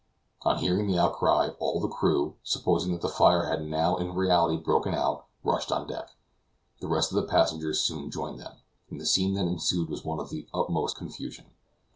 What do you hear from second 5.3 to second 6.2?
rushed on deck;